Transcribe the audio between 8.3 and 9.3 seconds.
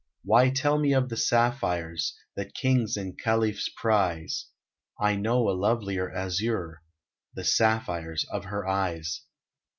of her eyes.